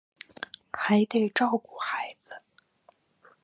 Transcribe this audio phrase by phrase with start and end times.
[0.71, 2.41] 还得照顾孩子